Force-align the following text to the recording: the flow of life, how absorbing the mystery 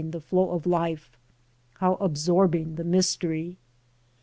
the 0.09 0.19
flow 0.19 0.49
of 0.49 0.65
life, 0.65 1.15
how 1.75 1.93
absorbing 1.97 2.73
the 2.73 2.83
mystery 2.83 3.59